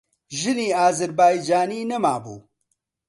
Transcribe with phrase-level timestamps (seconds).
[0.39, 2.37] ژنی ئازەربایجانیی نەمابوو.